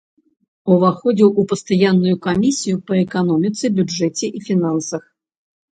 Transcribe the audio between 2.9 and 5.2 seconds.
эканоміцы, бюджэце і фінансах.